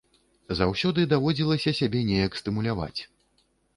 [0.59, 3.01] Заўсёды даводзілася сябе неяк стымуляваць.